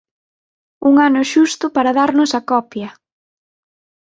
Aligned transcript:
¡Un 0.87 0.93
ano 1.07 1.21
xusto 1.31 1.65
para 1.75 1.95
darnos 1.99 2.31
a 2.39 2.41
copia! 2.51 2.89